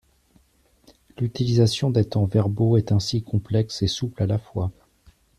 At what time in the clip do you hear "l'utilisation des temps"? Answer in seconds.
1.19-2.25